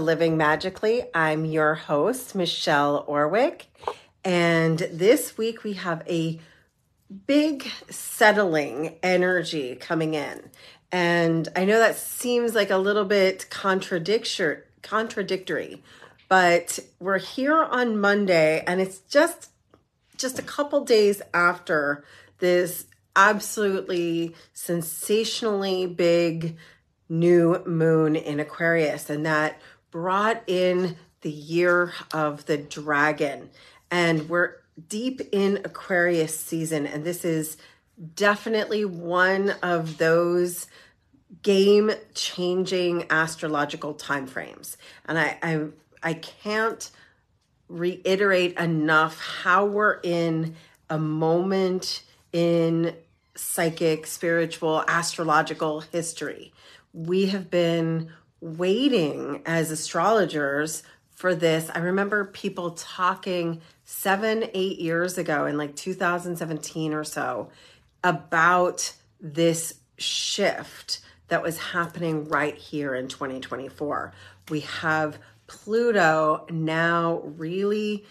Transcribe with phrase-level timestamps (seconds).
[0.00, 1.04] Living Magically.
[1.14, 3.66] I'm your host, Michelle Orwick.
[4.24, 6.40] And this week we have a
[7.26, 10.50] big settling energy coming in.
[10.90, 14.62] And I know that seems like a little bit contradictory,
[16.28, 19.50] but we're here on Monday and it's just
[20.16, 22.04] just a couple days after
[22.38, 26.56] this absolutely sensationally big
[27.08, 33.50] new moon in Aquarius, and that brought in the year of the dragon.
[33.90, 34.56] And we're
[34.88, 37.56] deep in Aquarius season, and this is
[38.14, 40.66] definitely one of those
[41.42, 44.76] game changing astrological time frames.
[45.06, 45.66] And I, I
[46.02, 46.90] I can't
[47.68, 50.56] reiterate enough how we're in
[50.88, 52.94] a moment in
[53.36, 56.52] psychic, spiritual, astrological history.
[56.92, 58.10] We have been
[58.40, 61.70] waiting as astrologers for this.
[61.74, 67.50] I remember people talking seven, eight years ago in like 2017 or so
[68.02, 74.12] about this shift that was happening right here in 2024.
[74.48, 78.04] We have Pluto now really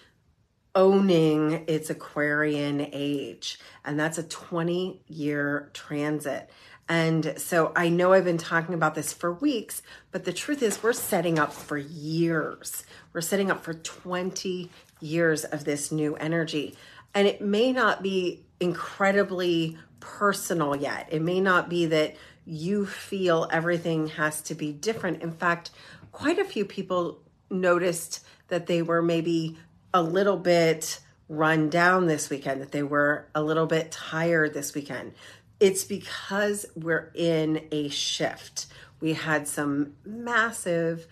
[0.76, 6.50] owning its Aquarian age, and that's a 20 year transit.
[6.90, 10.82] And so I know I've been talking about this for weeks, but the truth is,
[10.82, 12.84] we're setting up for years.
[13.14, 16.76] We're setting up for 20 years of this new energy.
[17.14, 21.08] And it may not be incredibly personal yet.
[21.12, 25.22] It may not be that you feel everything has to be different.
[25.22, 25.70] In fact,
[26.12, 29.58] quite a few people noticed that they were maybe
[29.94, 34.74] a little bit run down this weekend, that they were a little bit tired this
[34.74, 35.14] weekend.
[35.60, 38.68] It's because we're in a shift.
[39.02, 41.08] We had some massive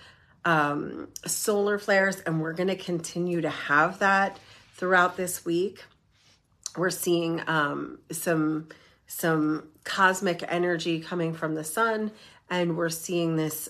[0.45, 4.39] um, solar flares, and we're going to continue to have that
[4.75, 5.83] throughout this week.
[6.77, 8.69] We're seeing um, some
[9.07, 12.11] some cosmic energy coming from the sun,
[12.49, 13.69] and we're seeing this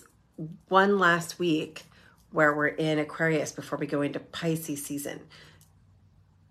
[0.68, 1.84] one last week
[2.30, 5.20] where we're in Aquarius before we go into Pisces season,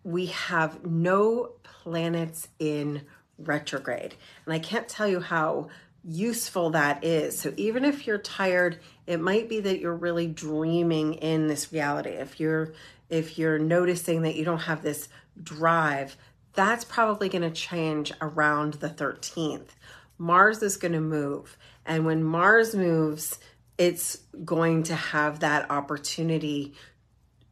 [0.03, 3.03] we have no planets in
[3.38, 4.16] retrograde.
[4.46, 5.70] And I can't tell you how
[6.03, 7.38] useful that is.
[7.38, 12.12] So even if you're tired, it might be that you're really dreaming in this reality.
[12.12, 12.74] If you're
[13.09, 15.08] if you're noticing that you don't have this
[15.42, 16.18] drive,
[16.53, 19.69] that's probably going to change around the 13th.
[20.18, 21.58] Mars is going to move.
[21.86, 23.40] And when Mars moves,
[23.78, 26.74] it's going to have that opportunity.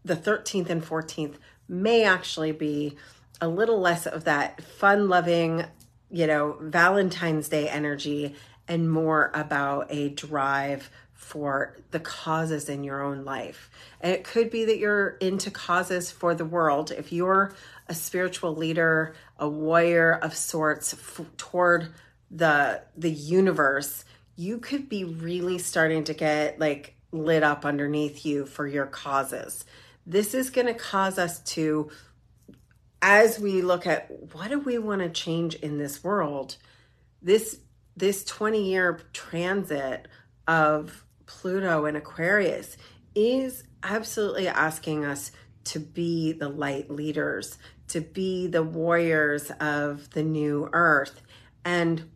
[0.04, 1.36] The 13th and 14th
[1.70, 2.98] may actually be
[3.42, 5.66] a little less of that fun loving,
[6.10, 8.36] you know, Valentine's Day energy
[8.68, 13.70] and more about a drive for the causes in your own life.
[14.02, 16.92] And it could be that you're into causes for the world.
[16.92, 17.54] If you're
[17.88, 21.90] a spiritual leader, a warrior of sorts f- toward
[22.30, 28.46] the the universe, you could be really starting to get like lit up underneath you
[28.46, 29.66] for your causes.
[30.06, 31.90] This is going to cause us to,
[33.08, 36.58] as we look at what do we want to change in this world,
[37.22, 37.60] this
[37.96, 40.08] this 20 year transit
[40.48, 42.78] of Pluto and Aquarius
[43.14, 45.32] is absolutely asking us
[45.66, 51.22] to be the light leaders, to be the warriors of the new earth.
[51.64, 52.10] And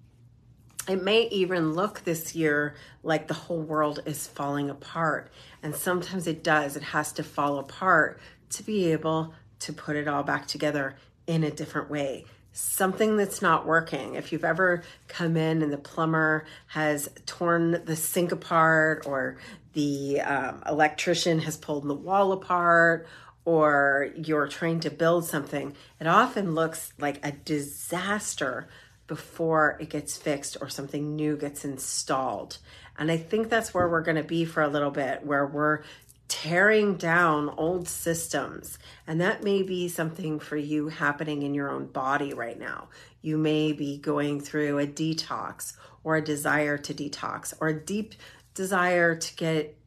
[0.88, 2.74] it may even look this year
[3.04, 5.32] like the whole world is falling apart.
[5.62, 6.76] And sometimes it does.
[6.76, 8.20] It has to fall apart
[8.50, 10.96] to be able to put it all back together
[11.28, 12.26] in a different way.
[12.52, 14.16] Something that's not working.
[14.16, 19.38] If you've ever come in and the plumber has torn the sink apart, or
[19.74, 23.08] the um, electrician has pulled the wall apart,
[23.46, 28.68] or you're trying to build something, it often looks like a disaster
[29.08, 32.58] before it gets fixed or something new gets installed.
[32.98, 35.82] And I think that's where we're going to be for a little bit, where we're
[36.30, 38.80] tearing down old systems.
[39.06, 42.88] And that may be something for you happening in your own body right now.
[43.22, 45.74] You may be going through a detox
[46.06, 48.16] or a desire to detox or a deep
[48.54, 49.78] desire to get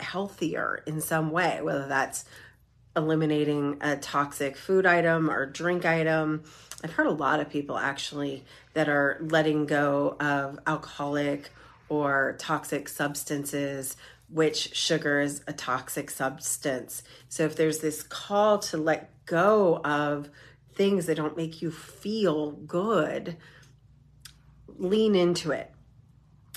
[0.00, 2.26] healthier in some way, whether that's
[2.94, 6.42] eliminating a toxic food item or drink item
[6.84, 8.44] I've heard a lot of people actually
[8.74, 11.50] that are letting go of alcoholic
[11.88, 13.96] or toxic substances,
[14.28, 17.02] which sugar is a toxic substance.
[17.28, 20.30] So if there's this call to let go of
[20.74, 23.36] things that don't make you feel good,
[24.78, 25.72] lean into it.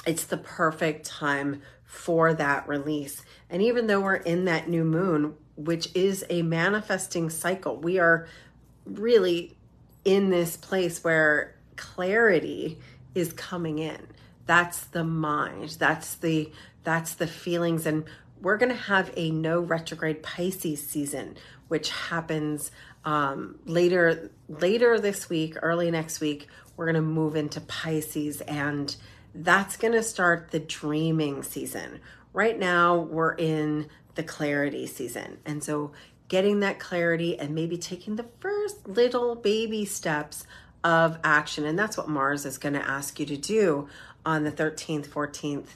[0.06, 3.24] It's the perfect time for that release.
[3.50, 8.28] And even though we're in that new moon, which is a manifesting cycle, we are
[8.86, 9.58] really
[10.06, 12.80] in this place where clarity
[13.16, 14.08] is coming in.
[14.46, 15.78] That's the mind.
[15.80, 16.52] That's the
[16.84, 18.06] that's the feelings and
[18.42, 21.36] we're going to have a no retrograde Pisces season
[21.70, 22.72] which happens
[23.06, 26.48] um, later later this week, early next week.
[26.76, 28.96] We're going to move into Pisces and
[29.34, 32.02] that's going to start the dreaming season.
[32.34, 35.38] Right now, we're in the clarity season.
[35.46, 35.92] And so,
[36.28, 40.46] getting that clarity and maybe taking the first little baby steps
[40.84, 41.66] of action.
[41.66, 43.90] And that's what Mars is going to ask you to do
[44.26, 45.70] on the 13th, 14th.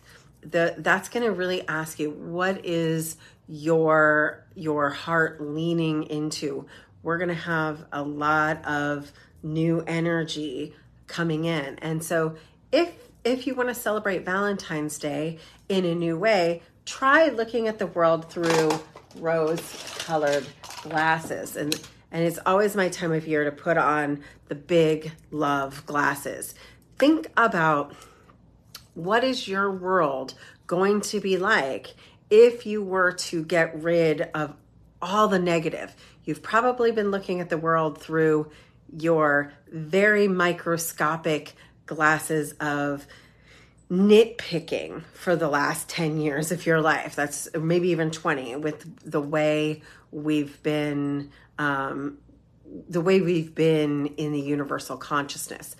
[0.49, 3.17] The, that's going to really ask you what is
[3.47, 6.65] your your heart leaning into
[7.01, 9.11] we're going to have a lot of
[9.41, 10.73] new energy
[11.07, 12.35] coming in and so
[12.71, 12.93] if
[13.23, 15.37] if you want to celebrate Valentine's Day
[15.69, 18.71] in a new way, try looking at the world through
[19.17, 20.45] rose colored
[20.81, 21.55] glasses.
[21.55, 21.73] And,
[22.11, 26.53] and it's always my time of year to put on the big love glasses.
[26.99, 27.95] Think about
[28.93, 30.33] what is your world
[30.67, 31.95] going to be like
[32.29, 34.55] if you were to get rid of
[35.01, 35.95] all the negative.
[36.23, 38.49] You've probably been looking at the world through
[38.97, 41.53] your very microscopic
[41.85, 43.05] glasses of
[43.91, 47.15] nitpicking for the last 10 years of your life.
[47.15, 49.81] That's maybe even 20 with the way
[50.11, 52.17] we've been, um,
[52.89, 55.75] the way we've been in the universal consciousness.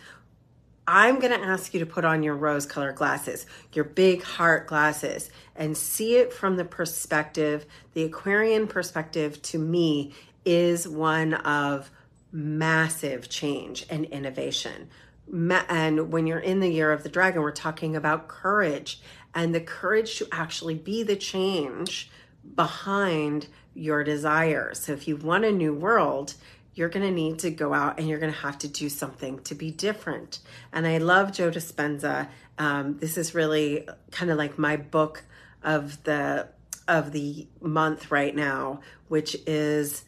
[0.88, 4.68] I'm going to ask you to put on your rose colored glasses, your big heart
[4.68, 7.66] glasses, and see it from the perspective.
[7.94, 10.14] The Aquarian perspective to me
[10.44, 11.90] is one of
[12.32, 14.90] massive change and innovation.
[15.32, 19.00] And when you're in the year of the dragon, we're talking about courage
[19.34, 22.10] and the courage to actually be the change
[22.56, 24.80] behind your desires.
[24.80, 26.34] So if you want a new world,
[26.76, 29.40] you're going to need to go out and you're going to have to do something
[29.44, 30.40] to be different.
[30.72, 32.30] And I love Joe Dispenza.
[32.58, 35.24] Um, this is really kind of like my book
[35.64, 36.48] of the
[36.88, 40.04] of the month right now, which is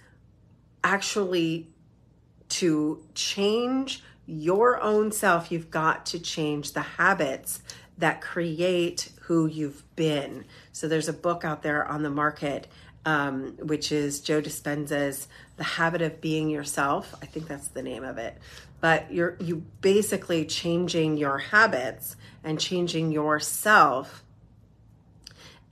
[0.84, 1.70] actually
[2.50, 5.52] to change your own self.
[5.52, 7.62] You've got to change the habits
[7.98, 10.46] that create who you've been.
[10.74, 12.68] So there's a book out there on the market,
[13.06, 18.04] um, which is Joe Dispenza's "The Habit of Being Yourself." I think that's the name
[18.04, 18.38] of it.
[18.82, 24.24] But you're you basically changing your habits and changing yourself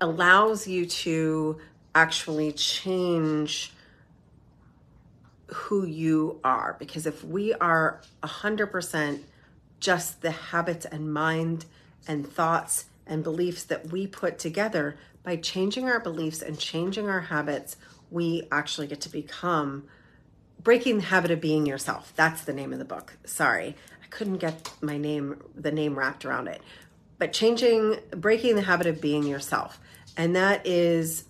[0.01, 1.59] allows you to
[1.95, 3.74] actually change
[5.47, 6.75] who you are.
[6.79, 9.24] Because if we are 100%
[9.79, 11.65] just the habits and mind
[12.07, 17.21] and thoughts and beliefs that we put together, by changing our beliefs and changing our
[17.21, 17.77] habits,
[18.13, 19.83] we actually get to become
[20.62, 22.13] breaking the habit of being yourself.
[22.15, 23.18] That's the name of the book.
[23.25, 26.62] Sorry, I couldn't get my name, the name wrapped around it.
[27.18, 29.79] But changing, breaking the habit of being yourself.
[30.15, 31.25] And that is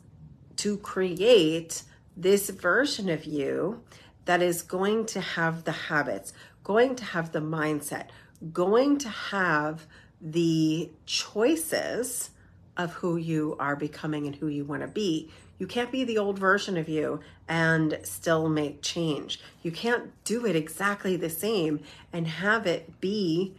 [0.58, 1.84] to create
[2.18, 3.82] this version of you
[4.26, 8.08] that is going to have the habits, going to have the mindset,
[8.52, 9.88] going to have
[10.22, 12.30] the choices
[12.78, 15.30] of who you are becoming and who you want to be.
[15.60, 19.40] You can't be the old version of you and still make change.
[19.62, 23.56] You can't do it exactly the same and have it be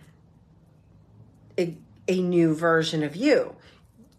[1.59, 1.77] a,
[2.09, 3.57] a new version of you.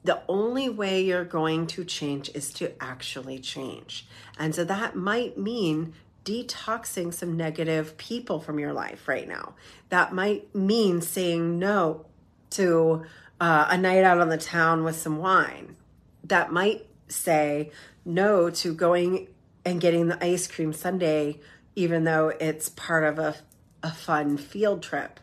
[0.04, 4.08] The only way you're going to change is to actually change.
[4.38, 9.54] And so that might mean detoxing some negative people from your life right now.
[9.90, 12.06] That might mean saying no
[12.52, 13.04] to
[13.40, 15.76] uh, a night out on the town with some wine.
[16.24, 17.72] That might say
[18.04, 19.28] no to going
[19.64, 21.40] and getting the ice cream sundae,
[21.76, 23.36] even though it's part of a,
[23.84, 25.20] a fun field trip.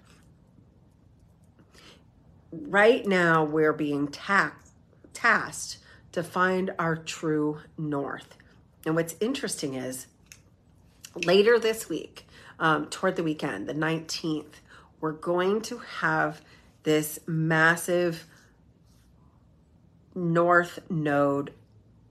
[2.51, 4.55] Right now, we're being ta-
[5.15, 5.79] tasked
[6.13, 8.37] to find our true north.
[8.85, 10.07] And what's interesting is
[11.25, 12.27] later this week,
[12.59, 14.55] um, toward the weekend, the 19th,
[15.01, 16.43] we're going to have
[16.83, 18.27] this massive
[20.15, 21.53] north node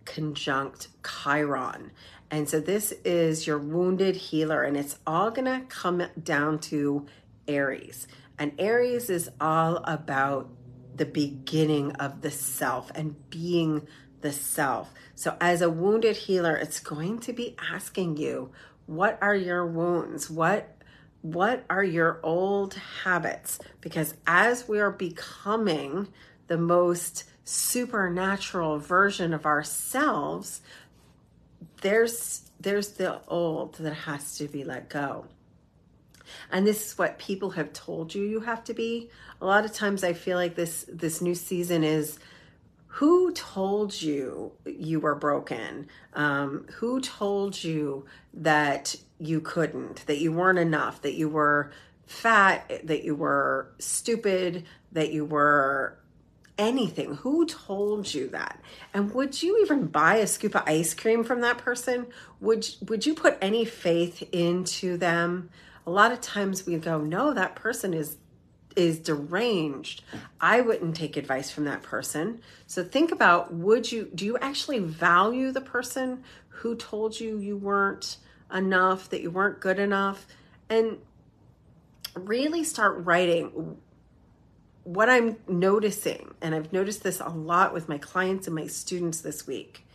[0.05, 1.91] conjunct Chiron.
[2.29, 7.05] And so this is your wounded healer, and it's all going to come down to
[7.47, 8.07] Aries.
[8.39, 10.49] And Aries is all about
[10.95, 13.87] the beginning of the self and being
[14.21, 14.93] the self.
[15.15, 18.51] So, as a wounded healer, it's going to be asking you,
[18.85, 20.29] what are your wounds?
[20.29, 20.77] What
[21.21, 22.73] what are your old
[23.03, 23.59] habits?
[23.79, 26.07] Because as we are becoming
[26.47, 30.61] the most supernatural version of ourselves,
[31.81, 35.25] there's there's the old that has to be let go.
[36.51, 39.09] And this is what people have told you you have to be.
[39.41, 42.19] A lot of times I feel like this this new season is
[42.95, 45.87] who told you you were broken?
[46.13, 51.71] Um, who told you that you couldn't, that you weren't enough, that you were
[52.05, 55.97] fat, that you were stupid, that you were
[56.57, 57.15] anything.
[57.15, 58.59] Who told you that?
[58.93, 62.07] And would you even buy a scoop of ice cream from that person?
[62.41, 65.49] Would would you put any faith into them?
[65.87, 68.17] A lot of times we go, "No, that person is
[68.75, 70.03] is deranged.
[70.39, 74.79] I wouldn't take advice from that person." So think about would you do you actually
[74.79, 78.17] value the person who told you you weren't
[78.53, 80.27] enough, that you weren't good enough?
[80.69, 80.99] And
[82.15, 83.77] really start writing
[84.83, 89.21] what I'm noticing, and I've noticed this a lot with my clients and my students
[89.21, 89.85] this week,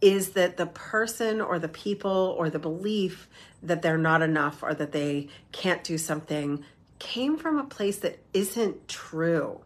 [0.00, 3.28] is that the person or the people or the belief
[3.62, 6.64] that they're not enough or that they can't do something
[6.98, 9.60] came from a place that isn't true.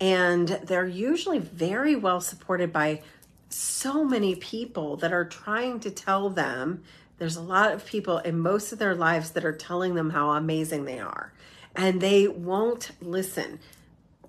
[0.00, 3.02] And they're usually very well supported by
[3.48, 6.82] so many people that are trying to tell them.
[7.18, 10.30] There's a lot of people in most of their lives that are telling them how
[10.30, 11.32] amazing they are,
[11.76, 13.60] and they won't listen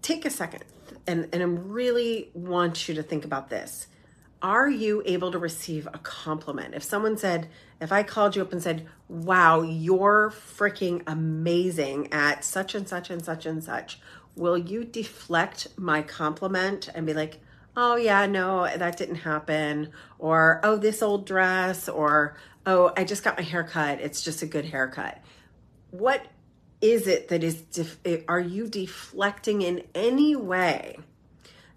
[0.06, 0.64] take a second
[1.08, 3.88] and, and I really want you to think about this.
[4.42, 6.76] Are you able to receive a compliment?
[6.76, 7.48] If someone said,
[7.80, 13.10] if I called you up and said, wow, you're freaking amazing at such and such
[13.10, 14.00] and such and such,
[14.36, 17.40] will you deflect my compliment and be like,
[17.78, 19.90] oh, yeah, no, that didn't happen?
[20.18, 21.88] Or, oh, this old dress?
[21.88, 24.00] Or, oh, I just got my hair cut.
[24.02, 25.20] It's just a good haircut.
[25.92, 26.26] What
[26.82, 30.98] is it that is def- are you deflecting in any way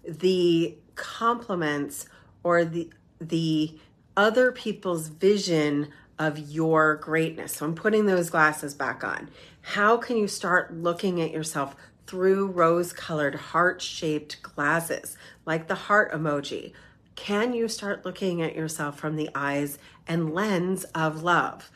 [0.05, 2.07] the compliments
[2.43, 2.89] or the
[3.21, 3.77] the
[4.15, 5.87] other people's vision
[6.19, 7.53] of your greatness.
[7.53, 9.29] So i'm putting those glasses back on.
[9.61, 15.75] How can you start looking at yourself through rose colored heart shaped glasses like the
[15.75, 16.73] heart emoji?
[17.15, 21.71] Can you start looking at yourself from the eyes and lens of love?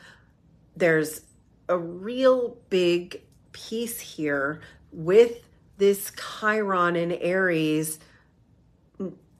[0.76, 1.22] There's
[1.68, 3.22] a real big
[3.52, 4.60] piece here
[4.92, 5.38] with
[5.78, 7.98] this Chiron in Aries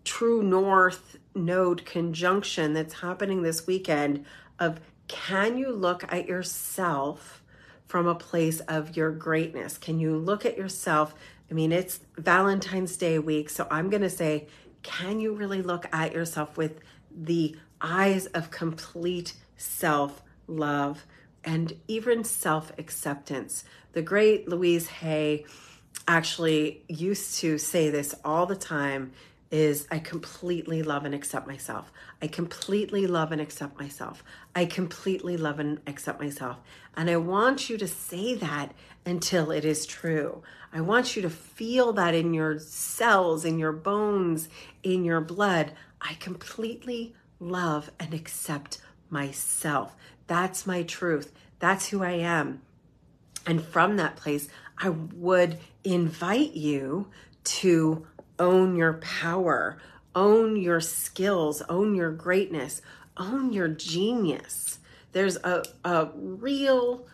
[0.04, 4.24] true north node conjunction that's happening this weekend
[4.58, 7.42] of can you look at yourself
[7.86, 9.78] from a place of your greatness?
[9.78, 11.14] Can you look at yourself?
[11.50, 14.48] I mean, it's Valentine's Day week, so I'm going to say,
[14.82, 16.80] can you really look at yourself with
[17.14, 21.04] the eyes of complete self love?
[21.44, 23.64] and even self acceptance.
[23.92, 25.44] The great Louise Hay
[26.08, 29.12] actually used to say this all the time
[29.54, 31.92] is I completely love and accept myself.
[32.20, 34.24] I completely love and accept myself.
[34.52, 36.56] I completely love and accept myself.
[36.96, 38.74] And I want you to say that
[39.06, 40.42] until it is true.
[40.72, 44.48] I want you to feel that in your cells, in your bones,
[44.82, 45.70] in your blood.
[46.00, 49.94] I completely love and accept myself.
[50.26, 51.32] That's my truth.
[51.60, 52.62] That's who I am.
[53.46, 57.06] And from that place, I would invite you
[57.44, 58.04] to
[58.38, 59.78] own your power,
[60.14, 62.82] own your skills, own your greatness,
[63.16, 64.78] own your genius.
[65.12, 67.06] There's a, a real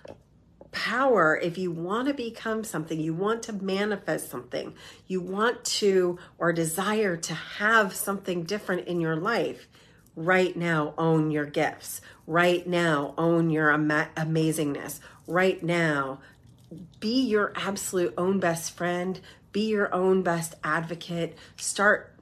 [0.73, 4.75] power if you want to become something, you want to manifest something,
[5.07, 9.67] you want to or desire to have something different in your life
[10.17, 12.00] right now own your gifts.
[12.27, 15.00] Right now own your ama- amazingness.
[15.27, 16.21] Right now
[17.00, 19.21] be your absolute own best friend,
[19.52, 21.37] be your own best advocate.
[21.57, 22.14] Start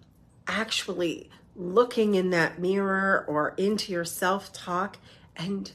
[0.47, 4.99] actually looking in that mirror or into your self talk
[5.37, 5.73] and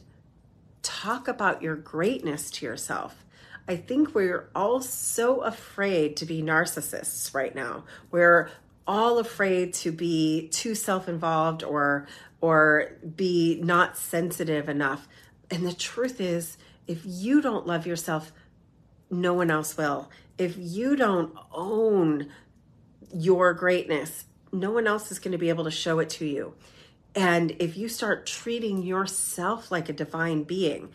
[0.81, 3.23] talk about your greatness to yourself.
[3.67, 7.85] I think we're all so afraid to be narcissists right now.
[8.11, 8.49] We're
[8.85, 12.07] all afraid to be too self-involved or
[12.41, 15.07] or be not sensitive enough
[15.49, 16.57] and the truth is
[16.87, 18.33] if you don't love yourself
[19.13, 22.29] no one else will if you don't own
[23.13, 26.53] your greatness no one else is going to be able to show it to you
[27.15, 30.89] and if you start treating yourself like a divine being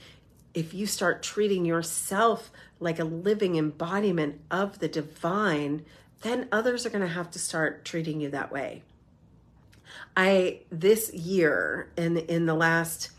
[0.55, 5.85] if you start treating yourself like a living embodiment of the divine
[6.23, 8.83] then others are going to have to start treating you that way.
[10.17, 13.11] I this year in in the last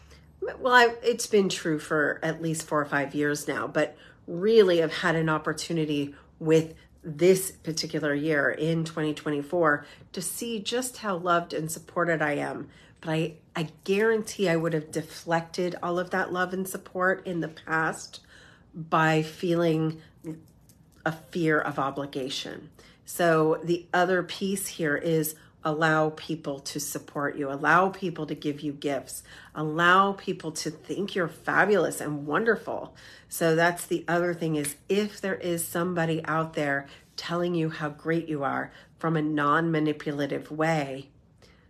[0.42, 3.98] well I, it's been true for at least 4 or 5 years now, but
[4.30, 11.18] really I've had an opportunity with this particular year in 2024 to see just how
[11.18, 12.70] loved and supported I am.
[13.02, 17.40] But I, I guarantee I would have deflected all of that love and support in
[17.40, 18.20] the past
[18.74, 20.02] by feeling
[21.06, 22.70] a fear of obligation.
[23.06, 28.62] So the other piece here is allow people to support you, allow people to give
[28.62, 29.24] you gifts,
[29.54, 32.96] allow people to think you're fabulous and wonderful.
[33.28, 36.88] So that's the other thing is if there is somebody out there
[37.18, 41.10] telling you how great you are from a non-manipulative way,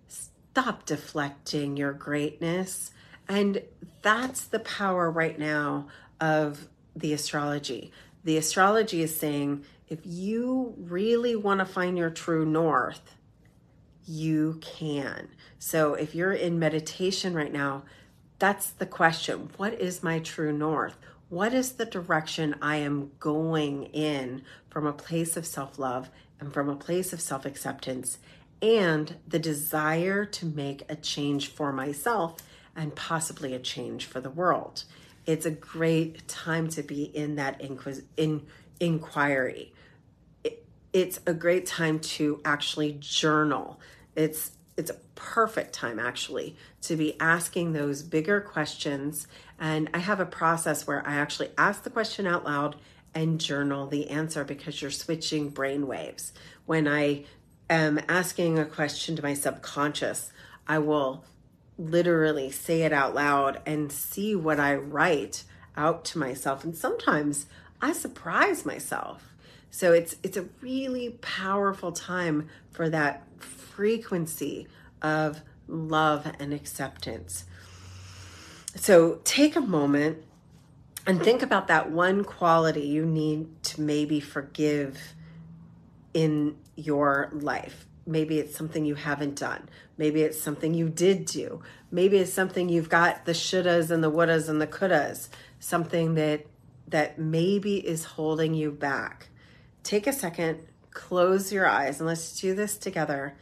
[0.07, 2.91] stop deflecting your greatness.
[3.27, 3.63] And
[4.01, 5.87] that's the power right now
[6.19, 7.91] of the astrology.
[8.23, 13.15] The astrology is saying if you really want to find your true north,
[14.09, 15.29] you can.
[15.59, 17.83] So if you're in meditation right now,
[18.39, 19.49] that's the question.
[19.57, 20.97] What is my true north?
[21.29, 26.51] What is the direction I am going in from a place of self love and
[26.51, 28.17] from a place of self acceptance
[28.61, 32.37] and the desire to make a change for myself
[32.75, 34.85] and possibly a change for the world?
[35.27, 38.47] It's a great time to be in that inquis- in
[38.79, 39.73] inquiry.
[40.43, 43.79] It, it's a great time to actually journal
[44.15, 49.27] it's it's a perfect time actually to be asking those bigger questions
[49.59, 52.77] and I have a process where I actually ask the question out loud
[53.13, 56.31] and journal the answer because you're switching brain waves.
[56.65, 57.25] When I
[57.69, 60.31] am asking a question to my subconscious,
[60.67, 61.25] I will
[61.77, 65.43] literally say it out loud and see what I write
[65.75, 67.45] out to myself and sometimes
[67.81, 69.23] I surprise myself.
[69.71, 74.67] So it's it's a really powerful time for that frequency
[75.01, 77.45] of love and acceptance.
[78.75, 80.23] So take a moment
[81.05, 85.13] and think about that one quality you need to maybe forgive
[86.13, 87.85] in your life.
[88.05, 89.69] Maybe it's something you haven't done.
[89.97, 91.61] Maybe it's something you did do.
[91.91, 95.29] Maybe it's something you've got the shouldas and the wouldas and the couldas,
[95.59, 96.45] something that
[96.87, 99.28] that maybe is holding you back.
[99.83, 100.59] Take a second,
[100.91, 103.35] close your eyes, and let's do this together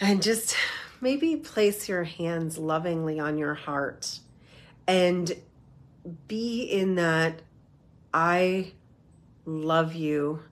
[0.00, 0.56] and just
[1.00, 4.18] maybe place your hands lovingly on your heart
[4.86, 5.34] and
[6.28, 7.40] be in that
[8.12, 8.72] I
[9.44, 10.42] love you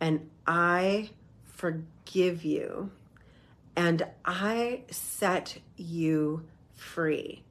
[0.00, 1.10] and I
[1.44, 2.90] forgive you
[3.76, 7.42] and I set you free.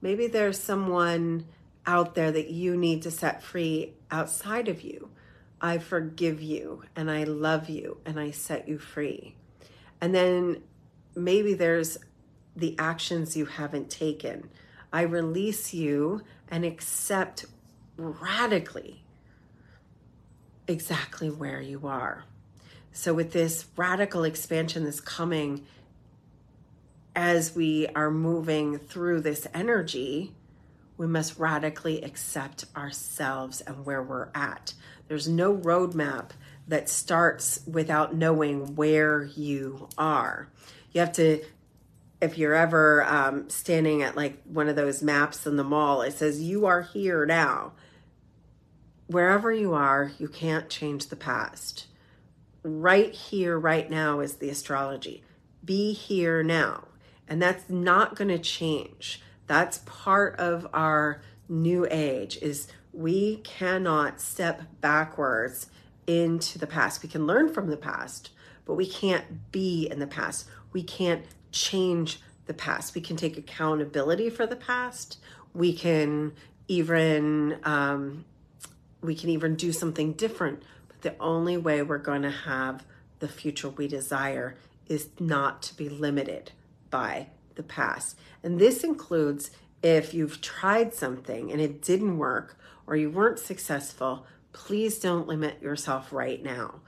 [0.00, 1.46] Maybe there's someone
[1.86, 5.10] out there that you need to set free outside of you.
[5.62, 9.36] I forgive you and I love you and I set you free.
[10.00, 10.62] And then
[11.14, 11.98] maybe there's
[12.56, 14.50] the actions you haven't taken.
[14.92, 17.46] I release you and accept
[17.96, 19.04] radically
[20.66, 22.24] exactly where you are.
[22.92, 25.64] So, with this radical expansion that's coming
[27.16, 30.34] as we are moving through this energy,
[30.96, 34.74] we must radically accept ourselves and where we're at.
[35.08, 36.30] There's no roadmap
[36.68, 40.48] that starts without knowing where you are.
[40.92, 41.44] You have to
[42.20, 46.12] if you're ever um, standing at like one of those maps in the mall it
[46.12, 47.72] says you are here now.
[49.06, 51.86] Wherever you are you can't change the past.
[52.62, 55.24] Right here right now is the astrology.
[55.64, 56.84] Be here now.
[57.28, 59.22] And that's not going to change
[59.52, 65.68] that's part of our new age is we cannot step backwards
[66.06, 68.30] into the past we can learn from the past
[68.64, 72.94] but we can't be in the past we can't change the past.
[72.94, 75.18] We can take accountability for the past.
[75.54, 76.32] We can
[76.68, 78.24] even um,
[79.00, 80.62] we can even do something different.
[80.88, 82.84] But the only way we're going to have
[83.18, 84.56] the future we desire
[84.88, 86.52] is not to be limited
[86.90, 88.18] by the past.
[88.42, 89.50] And this includes
[89.82, 95.62] if you've tried something and it didn't work or you weren't successful, please don't limit
[95.62, 96.80] yourself right now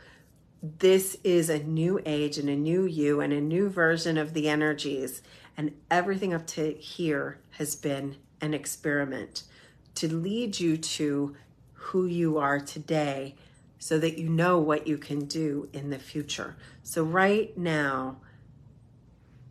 [0.79, 4.48] this is a new age and a new you and a new version of the
[4.48, 5.20] energies.
[5.59, 9.42] And everything up to here has been an experiment
[9.96, 11.37] to lead you to
[11.74, 13.35] who you are today
[13.79, 16.57] so that you know what you can do in the future.
[16.83, 18.16] So, right now,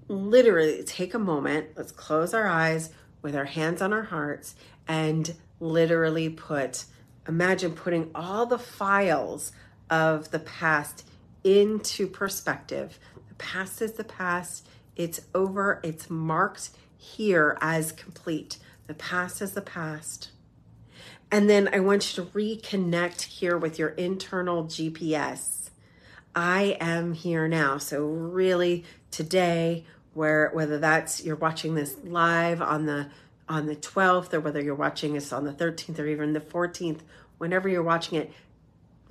[0.08, 2.90] literally take a moment, let's close our eyes
[3.22, 4.56] with our hands on our hearts
[4.88, 6.86] and literally put,
[7.28, 9.52] imagine putting all the files
[9.90, 11.08] of the past
[11.44, 13.00] into perspective.
[13.30, 18.58] The past is the past, it's over, it's marked here as complete.
[18.88, 20.32] The past is the past.
[21.32, 25.64] And then I want you to reconnect here with your internal GPS
[26.36, 27.78] I am here now.
[27.78, 33.10] So really today, where whether that's you're watching this live on the
[33.48, 37.00] on the 12th or whether you're watching this on the 13th or even the 14th,
[37.38, 38.32] whenever you're watching it,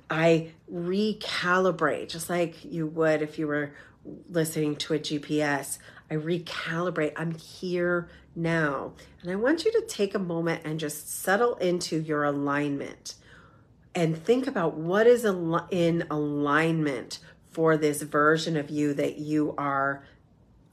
[0.09, 3.73] I recalibrate just like you would if you were
[4.29, 5.77] listening to a GPS.
[6.09, 7.13] I recalibrate.
[7.15, 8.93] I'm here now.
[9.21, 13.15] And I want you to take a moment and just settle into your alignment
[13.95, 17.19] and think about what is in alignment
[17.53, 20.03] for this version of you that you are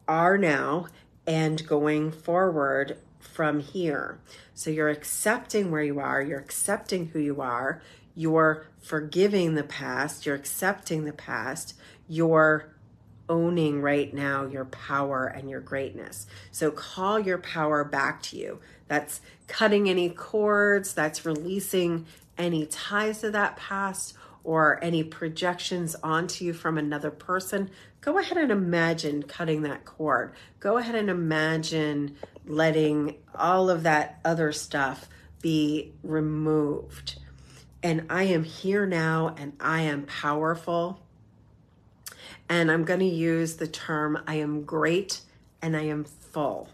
[0.08, 0.86] are now
[1.26, 4.18] and going forward from here.
[4.54, 7.80] So you're accepting where you are, you're accepting who you are,
[8.16, 11.74] you're forgiving the past, you're accepting the past,
[12.08, 12.74] you're
[13.28, 16.26] owning right now your power and your greatness.
[16.50, 18.60] So call your power back to you.
[18.88, 26.44] That's cutting any cords, that's releasing any ties to that past or any projections onto
[26.44, 27.70] you from another person.
[28.00, 30.32] Go ahead and imagine cutting that cord.
[30.58, 35.08] Go ahead and imagine letting all of that other stuff
[35.42, 37.18] be removed.
[37.82, 41.00] And I am here now and I am powerful
[42.48, 45.20] and I'm going to use the term I am great
[45.62, 46.68] and I am full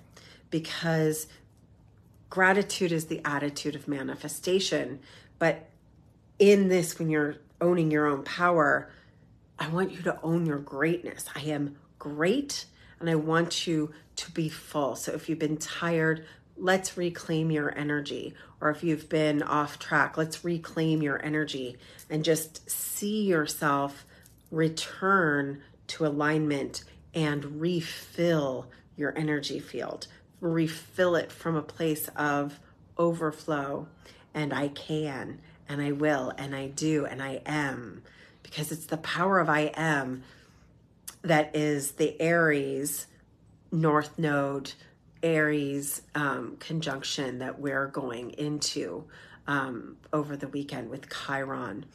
[0.51, 1.27] because
[2.31, 5.01] gratitude is the attitude of manifestation.
[5.39, 5.69] But
[6.39, 8.91] in this, when you're owning your own power,
[9.59, 11.27] I want you to own your greatness.
[11.35, 12.67] I am great
[13.01, 14.97] and I want you to be full.
[14.97, 18.35] So if you've been tired, let's reclaim your energy.
[18.61, 21.77] Or if you've been off track, let's reclaim your energy
[22.09, 24.07] and just see yourself
[24.51, 30.07] return to alignment and refill your energy field.
[30.41, 32.61] Refill it from a place of
[32.99, 33.89] overflow.
[34.35, 38.03] And I can, and I will, and I do, and I am.
[38.43, 40.23] Because it's the power of I am
[41.23, 43.07] that is the Aries
[43.73, 44.73] North Node,
[45.23, 49.05] Aries um, conjunction that we're going into
[49.47, 51.87] um, over the weekend with Chiron.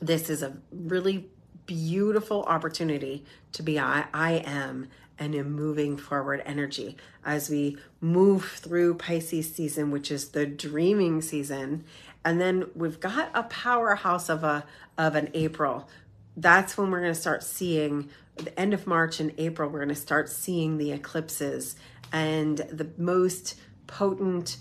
[0.00, 1.28] This is a really
[1.66, 8.44] beautiful opportunity to be I, I am and in moving forward energy as we move
[8.44, 11.84] through Pisces season, which is the dreaming season.
[12.26, 14.64] And then we've got a powerhouse of a
[14.98, 15.88] of an April.
[16.36, 19.88] That's when we're going to start seeing the end of March and April, we're going
[19.90, 21.76] to start seeing the eclipses
[22.12, 23.54] and the most
[23.86, 24.56] potent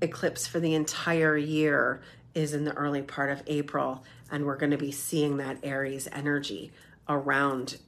[0.00, 2.00] eclipse for the entire year
[2.32, 6.06] is in the early part of April and we're going to be seeing that Aries
[6.12, 6.70] energy
[7.08, 7.78] around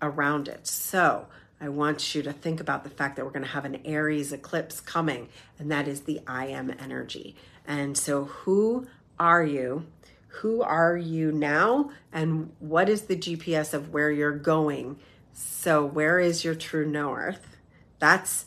[0.00, 0.66] around it.
[0.66, 1.26] So,
[1.60, 4.32] I want you to think about the fact that we're going to have an Aries
[4.32, 7.36] eclipse coming and that is the I am energy.
[7.66, 8.86] And so who
[9.18, 9.86] are you?
[10.28, 14.98] Who are you now and what is the GPS of where you're going?
[15.32, 17.56] So, where is your true north?
[17.98, 18.46] That's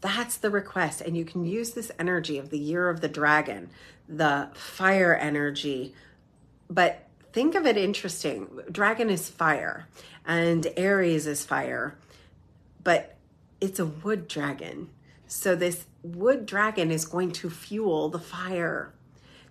[0.00, 3.70] that's the request and you can use this energy of the year of the dragon,
[4.08, 5.94] the fire energy
[6.72, 8.48] but think of it interesting.
[8.70, 9.86] Dragon is fire
[10.24, 11.96] and Aries is fire,
[12.84, 13.16] but
[13.60, 14.90] it's a wood dragon.
[15.26, 18.92] So this wood dragon is going to fuel the fire.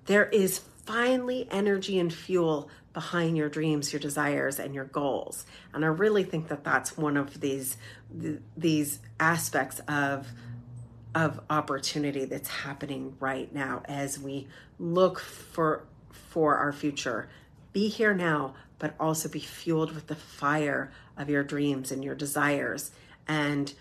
[0.05, 5.45] There is finally energy and fuel behind your dreams, your desires, and your goals.
[5.73, 7.77] And I really think that that's one of these
[8.57, 10.27] these aspects of
[11.13, 14.47] of opportunity that's happening right now as we
[14.79, 17.29] look for for our future.
[17.73, 22.15] Be here now, but also be fueled with the fire of your dreams and your
[22.15, 22.91] desires
[23.31, 23.73] and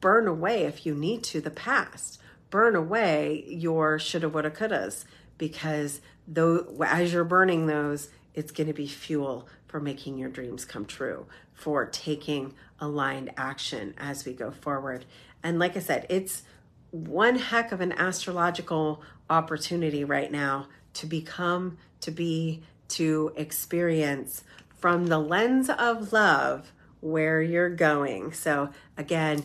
[0.00, 2.20] burn away if you need to the past.
[2.50, 5.04] Burn away your shoulda, woulda, couldas
[5.38, 10.64] because though as you're burning those, it's going to be fuel for making your dreams
[10.64, 15.04] come true, for taking aligned action as we go forward.
[15.40, 16.42] And like I said, it's
[16.90, 24.42] one heck of an astrological opportunity right now to become, to be, to experience
[24.76, 26.72] from the lens of love
[27.06, 28.32] where you're going.
[28.32, 29.44] So, again,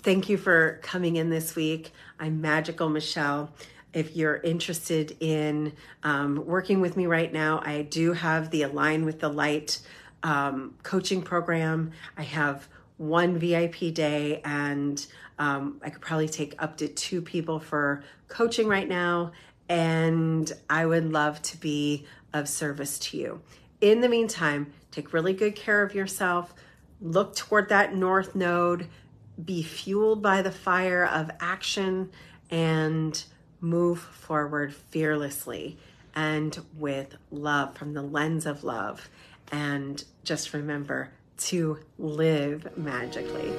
[0.00, 1.92] thank you for coming in this week.
[2.18, 3.50] I'm Magical Michelle.
[3.92, 9.04] If you're interested in um, working with me right now, I do have the Align
[9.04, 9.80] with the Light
[10.22, 11.92] um, coaching program.
[12.16, 15.04] I have one VIP day, and
[15.38, 19.32] um, I could probably take up to two people for coaching right now
[19.68, 23.40] and I would love to be of service to you.
[23.80, 26.54] In the meantime, take really good care of yourself.
[27.02, 28.88] Look toward that north node.
[29.44, 32.12] Be fueled by the fire of action
[32.48, 33.22] and
[33.60, 35.78] move forward fearlessly
[36.14, 39.08] and with love from the lens of love.
[39.50, 43.52] And just remember to live magically.